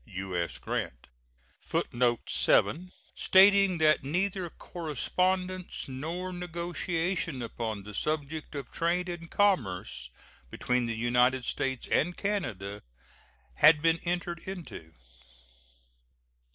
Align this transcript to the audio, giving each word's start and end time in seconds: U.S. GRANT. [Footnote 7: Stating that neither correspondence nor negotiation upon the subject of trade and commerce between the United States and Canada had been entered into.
U.S. 0.03 0.57
GRANT. 0.57 1.09
[Footnote 1.61 2.27
7: 2.27 2.91
Stating 3.13 3.77
that 3.77 4.03
neither 4.03 4.49
correspondence 4.49 5.87
nor 5.87 6.33
negotiation 6.33 7.43
upon 7.43 7.83
the 7.83 7.93
subject 7.93 8.55
of 8.55 8.71
trade 8.71 9.07
and 9.09 9.29
commerce 9.29 10.09
between 10.49 10.87
the 10.87 10.97
United 10.97 11.45
States 11.45 11.85
and 11.89 12.17
Canada 12.17 12.81
had 13.57 13.79
been 13.83 13.99
entered 13.99 14.39
into. 14.39 14.95